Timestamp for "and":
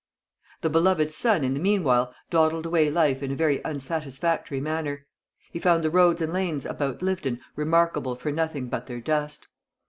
6.23-6.33